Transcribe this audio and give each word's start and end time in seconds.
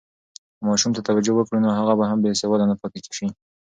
که 0.57 0.61
ماشوم 0.67 0.91
ته 0.95 1.01
توجه 1.07 1.33
وکړو، 1.35 1.57
نو 1.65 1.69
هغه 1.79 1.93
به 1.99 2.05
بې 2.23 2.39
سواده 2.41 2.65
نه 2.71 2.75
پاتې 2.81 2.99
شي. 3.17 3.27